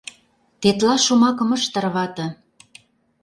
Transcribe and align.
Тетла 0.61 0.95
шомакым 1.05 1.49
ыш 1.57 1.63
тарвате. 1.73 2.25